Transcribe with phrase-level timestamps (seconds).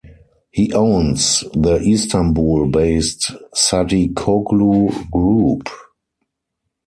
[0.49, 5.69] He owns the Istanbul-based Sadikoglu Group.